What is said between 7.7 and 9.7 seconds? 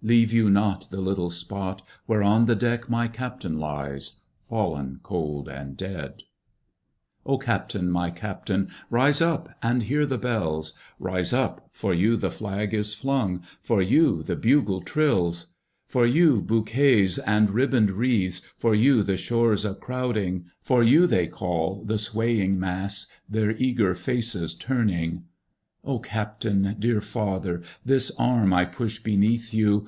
my Captain! rise up